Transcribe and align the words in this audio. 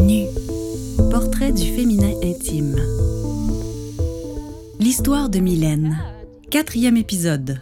Nu. 0.00 0.26
Portrait 1.10 1.50
du 1.50 1.64
féminin 1.74 2.12
intime. 2.22 2.76
L'histoire 4.78 5.28
de 5.28 5.40
Mylène. 5.40 5.98
Quatrième 6.50 6.96
épisode. 6.96 7.60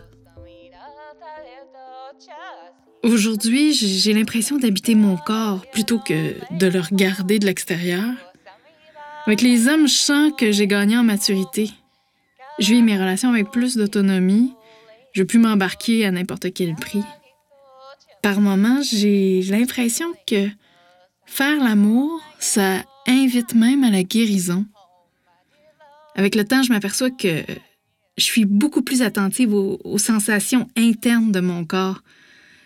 Aujourd'hui, 3.02 3.73
j'ai 3.73 4.12
l'impression 4.12 4.59
d'habiter 4.59 4.95
mon 4.95 5.16
corps 5.16 5.64
plutôt 5.73 5.98
que 5.98 6.34
de 6.59 6.66
le 6.66 6.80
regarder 6.80 7.39
de 7.39 7.46
l'extérieur. 7.46 8.05
Avec 9.27 9.41
les 9.41 9.68
hommes, 9.68 9.89
je 9.89 9.95
sens 9.95 10.32
que 10.36 10.52
j'ai 10.52 10.66
gagné 10.66 10.98
en 10.98 11.05
maturité. 11.05 11.70
Je 12.59 12.75
vis 12.75 12.82
mes 12.82 12.98
relations 12.98 13.30
avec 13.30 13.50
plus 13.50 13.79
d'autonomie. 13.79 14.52
Je 15.12 15.23
peux 15.23 15.39
m'embarquer 15.39 16.05
à 16.05 16.11
n'importe 16.11 16.52
quel 16.52 16.75
prix. 16.75 17.05
Par 18.28 18.42
moments, 18.42 18.82
j'ai 18.82 19.41
l'impression 19.45 20.12
que 20.27 20.50
faire 21.24 21.64
l'amour, 21.64 22.20
ça 22.38 22.84
invite 23.06 23.55
même 23.55 23.84
à 23.84 23.91
la 23.91 24.02
guérison. 24.02 24.66
Avec 26.14 26.34
le 26.34 26.45
temps, 26.45 26.62
je 26.62 26.70
m'aperçois 26.70 27.10
que 27.10 27.42
je 28.19 28.22
suis 28.22 28.45
beaucoup 28.45 28.83
plus 28.83 29.00
attentive 29.00 29.55
aux, 29.55 29.80
aux 29.83 29.96
sensations 29.96 30.69
internes 30.77 31.33
de 31.33 31.41
mon 31.41 31.64
corps. 31.64 32.02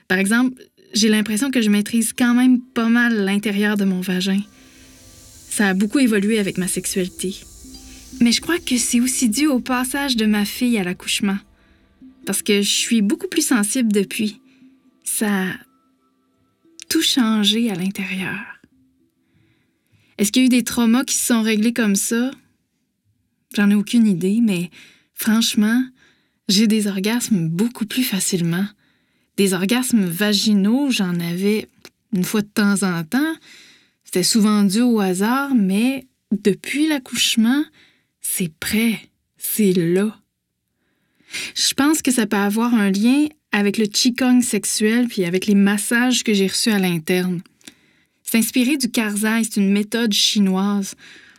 Par 0.08 0.18
exemple, 0.18 0.60
j'ai 0.94 1.08
l'impression 1.08 1.52
que 1.52 1.62
je 1.62 1.70
maîtrise 1.70 2.12
quand 2.12 2.34
même 2.34 2.60
pas 2.60 2.88
mal 2.88 3.24
l'intérieur 3.24 3.76
de 3.76 3.84
mon 3.84 4.00
vagin. 4.00 4.40
Ça 5.48 5.68
a 5.68 5.74
beaucoup 5.74 6.00
évolué 6.00 6.40
avec 6.40 6.58
ma 6.58 6.66
sexualité. 6.66 7.36
Mais 8.20 8.32
je 8.32 8.40
crois 8.40 8.58
que 8.58 8.76
c'est 8.78 8.98
aussi 8.98 9.28
dû 9.28 9.46
au 9.46 9.60
passage 9.60 10.16
de 10.16 10.26
ma 10.26 10.44
fille 10.44 10.76
à 10.76 10.82
l'accouchement. 10.82 11.38
Parce 12.26 12.42
que 12.42 12.62
je 12.62 12.68
suis 12.68 13.00
beaucoup 13.00 13.28
plus 13.28 13.46
sensible 13.46 13.92
depuis. 13.92 14.41
Ça 15.04 15.50
a 15.50 15.52
tout 16.88 17.02
changé 17.02 17.70
à 17.70 17.74
l'intérieur. 17.74 18.60
Est-ce 20.18 20.30
qu'il 20.30 20.42
y 20.42 20.44
a 20.44 20.46
eu 20.46 20.50
des 20.50 20.64
traumas 20.64 21.04
qui 21.04 21.14
se 21.14 21.26
sont 21.26 21.42
réglés 21.42 21.72
comme 21.72 21.96
ça? 21.96 22.30
J'en 23.54 23.70
ai 23.70 23.74
aucune 23.74 24.06
idée, 24.06 24.40
mais 24.42 24.70
franchement, 25.14 25.84
j'ai 26.48 26.66
des 26.66 26.86
orgasmes 26.86 27.48
beaucoup 27.48 27.86
plus 27.86 28.04
facilement. 28.04 28.66
Des 29.36 29.54
orgasmes 29.54 30.04
vaginaux, 30.04 30.90
j'en 30.90 31.18
avais 31.20 31.68
une 32.12 32.24
fois 32.24 32.42
de 32.42 32.48
temps 32.48 32.82
en 32.82 33.04
temps. 33.04 33.34
C'était 34.04 34.22
souvent 34.22 34.62
dû 34.62 34.80
au 34.80 35.00
hasard, 35.00 35.54
mais 35.54 36.06
depuis 36.30 36.86
l'accouchement, 36.86 37.64
c'est 38.20 38.52
prêt, 38.58 38.98
c'est 39.36 39.72
là. 39.72 40.18
Je 41.54 41.72
pense 41.74 42.02
que 42.02 42.10
ça 42.10 42.26
peut 42.26 42.36
avoir 42.36 42.74
un 42.74 42.90
lien 42.90 43.28
avec 43.52 43.78
le 43.78 43.86
qigong 43.86 44.40
sexuel 44.40 45.08
puis 45.08 45.24
avec 45.24 45.46
les 45.46 45.54
massages 45.54 46.24
que 46.24 46.34
j'ai 46.34 46.46
reçus 46.46 46.70
à 46.70 46.78
l'interne. 46.78 47.40
C'est 48.22 48.38
inspiré 48.38 48.76
du 48.76 48.90
Karzai, 48.90 49.44
c'est 49.44 49.60
une 49.60 49.72
méthode 49.72 50.12
chinoise. 50.12 50.94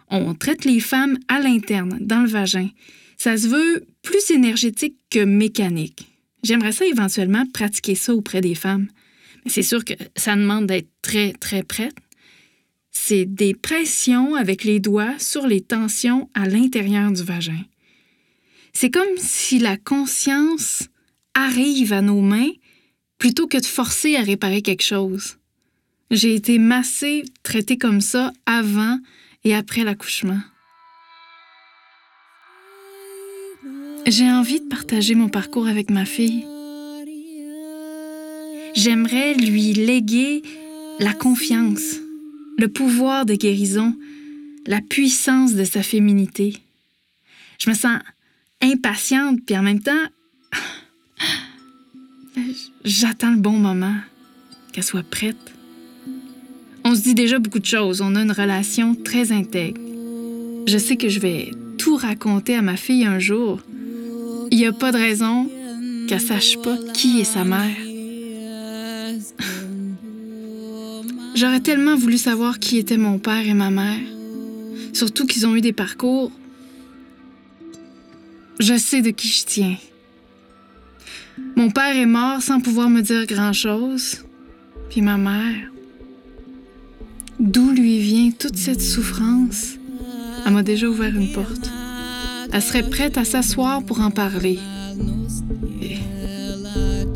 On 0.09 0.35
traite 0.35 0.63
les 0.63 0.79
femmes 0.79 1.17
à 1.27 1.39
l'interne, 1.39 1.97
dans 1.99 2.21
le 2.21 2.27
vagin. 2.27 2.69
Ça 3.17 3.35
se 3.35 3.47
veut 3.47 3.85
plus 4.03 4.29
énergétique 4.31 4.95
que 5.09 5.23
mécanique. 5.23 6.07
J'aimerais 6.43 6.71
ça 6.71 6.85
éventuellement 6.85 7.45
pratiquer 7.51 7.95
ça 7.95 8.13
auprès 8.13 8.41
des 8.41 8.53
femmes. 8.53 8.87
Mais 9.43 9.51
c'est 9.51 9.63
sûr 9.63 9.83
que 9.83 9.93
ça 10.15 10.35
demande 10.35 10.67
d'être 10.67 10.89
très, 11.01 11.31
très 11.33 11.63
prête. 11.63 11.95
C'est 12.91 13.25
des 13.25 13.55
pressions 13.55 14.35
avec 14.35 14.63
les 14.63 14.79
doigts 14.79 15.17
sur 15.17 15.47
les 15.47 15.61
tensions 15.61 16.29
à 16.33 16.47
l'intérieur 16.47 17.11
du 17.11 17.23
vagin. 17.23 17.63
C'est 18.73 18.91
comme 18.91 19.17
si 19.17 19.59
la 19.59 19.77
conscience 19.77 20.89
arrive 21.33 21.93
à 21.93 22.01
nos 22.01 22.21
mains 22.21 22.51
plutôt 23.17 23.47
que 23.47 23.57
de 23.57 23.65
forcer 23.65 24.15
à 24.15 24.21
réparer 24.21 24.61
quelque 24.61 24.83
chose. 24.83 25.37
J'ai 26.11 26.35
été 26.35 26.59
massée, 26.59 27.23
traitée 27.41 27.77
comme 27.77 28.01
ça 28.01 28.33
avant 28.45 28.99
et 29.43 29.55
après 29.55 29.83
l'accouchement. 29.83 30.39
J'ai 34.05 34.29
envie 34.29 34.59
de 34.59 34.67
partager 34.67 35.15
mon 35.15 35.29
parcours 35.29 35.67
avec 35.67 35.89
ma 35.89 36.05
fille. 36.05 36.45
J'aimerais 38.75 39.33
lui 39.33 39.73
léguer 39.73 40.43
la 40.99 41.13
confiance, 41.13 41.95
le 42.57 42.67
pouvoir 42.67 43.25
de 43.25 43.35
guérison, 43.35 43.95
la 44.65 44.81
puissance 44.81 45.53
de 45.53 45.63
sa 45.63 45.83
féminité. 45.83 46.57
Je 47.59 47.69
me 47.69 47.75
sens 47.75 47.99
impatiente, 48.61 49.39
puis 49.45 49.57
en 49.57 49.63
même 49.63 49.81
temps, 49.81 50.05
j'attends 52.83 53.31
le 53.31 53.39
bon 53.39 53.57
moment, 53.57 53.95
qu'elle 54.71 54.83
soit 54.83 55.03
prête. 55.03 55.53
On 56.83 56.95
se 56.95 57.01
dit 57.01 57.15
déjà 57.15 57.39
beaucoup 57.39 57.59
de 57.59 57.65
choses, 57.65 58.01
on 58.01 58.15
a 58.15 58.21
une 58.21 58.31
relation 58.31 58.95
très 58.95 59.31
intègre. 59.31 59.79
Je 60.67 60.77
sais 60.77 60.97
que 60.97 61.09
je 61.09 61.19
vais 61.19 61.51
tout 61.77 61.95
raconter 61.95 62.55
à 62.55 62.61
ma 62.61 62.75
fille 62.75 63.05
un 63.05 63.19
jour. 63.19 63.59
Il 64.51 64.57
n'y 64.57 64.65
a 64.65 64.73
pas 64.73 64.91
de 64.91 64.97
raison 64.97 65.49
qu'elle 66.07 66.21
sache 66.21 66.57
pas 66.61 66.77
qui 66.93 67.21
est 67.21 67.25
sa 67.25 67.43
mère. 67.43 67.75
J'aurais 71.35 71.61
tellement 71.61 71.95
voulu 71.95 72.17
savoir 72.17 72.59
qui 72.59 72.77
était 72.77 72.97
mon 72.97 73.17
père 73.17 73.47
et 73.47 73.53
ma 73.53 73.71
mère. 73.71 73.99
Surtout 74.93 75.25
qu'ils 75.25 75.47
ont 75.47 75.55
eu 75.55 75.61
des 75.61 75.73
parcours. 75.73 76.31
Je 78.59 78.77
sais 78.77 79.01
de 79.01 79.09
qui 79.09 79.29
je 79.29 79.45
tiens. 79.45 79.77
Mon 81.55 81.69
père 81.69 81.95
est 81.95 82.05
mort 82.05 82.41
sans 82.41 82.59
pouvoir 82.59 82.89
me 82.89 83.01
dire 83.01 83.25
grand-chose. 83.25 84.23
Puis 84.89 85.01
ma 85.01 85.17
mère, 85.17 85.71
d'où 87.39 87.71
lui 87.71 87.99
vient 87.99 88.31
toute 88.31 88.57
cette 88.57 88.81
souffrance, 88.81 89.75
elle 90.45 90.53
m'a 90.53 90.63
déjà 90.63 90.87
ouvert 90.87 91.15
une 91.15 91.31
porte. 91.31 91.71
Elle 92.51 92.61
serait 92.61 92.89
prête 92.89 93.17
à 93.17 93.25
s'asseoir 93.25 93.83
pour 93.83 94.01
en 94.01 94.11
parler. 94.11 94.59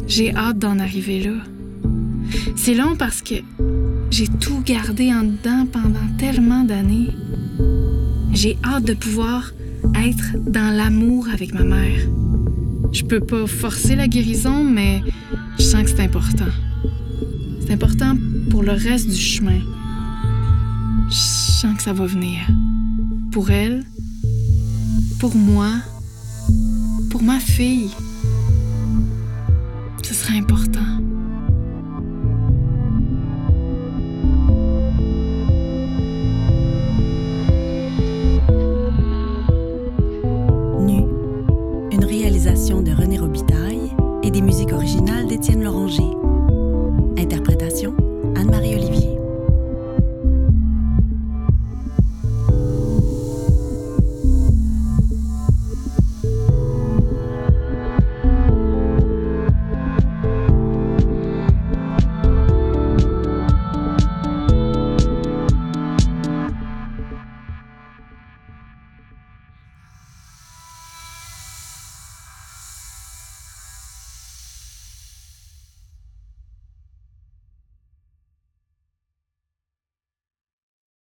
J'ai 0.08 0.34
hâte 0.36 0.58
d'en 0.58 0.80
arriver 0.80 1.20
là. 1.20 1.36
C'est 2.56 2.74
long 2.74 2.96
parce 2.96 3.22
que 3.22 3.36
j'ai 4.10 4.28
tout 4.28 4.62
gardé 4.62 5.14
en 5.14 5.24
dedans 5.24 5.68
pendant 5.72 6.08
tellement 6.18 6.64
d'années. 6.64 7.10
J'ai 8.34 8.58
hâte 8.64 8.86
de 8.86 8.94
pouvoir 8.94 9.52
être 9.96 10.38
dans 10.38 10.76
l'amour 10.76 11.28
avec 11.32 11.54
ma 11.54 11.64
mère. 11.64 11.87
Je 12.98 13.06
peux 13.06 13.20
pas 13.20 13.46
forcer 13.46 13.96
la 13.96 14.08
guérison, 14.08 14.64
mais 14.64 15.04
je 15.60 15.64
sens 15.64 15.84
que 15.84 15.90
c'est 15.92 16.02
important. 16.02 16.52
C'est 17.62 17.72
important 17.72 18.18
pour 18.50 18.64
le 18.64 18.72
reste 18.72 19.08
du 19.08 19.16
chemin. 19.16 19.60
Je 21.08 21.16
sens 21.16 21.78
que 21.78 21.84
ça 21.84 21.94
va 21.94 22.08
venir. 22.08 22.40
Pour 23.32 23.52
elle, 23.52 23.86
pour 25.20 25.36
moi, 25.36 25.74
pour 27.12 27.22
ma 27.22 27.40
fille. 27.40 27.92
Ce 30.02 30.16
sera 30.16 30.34
important. 30.34 31.00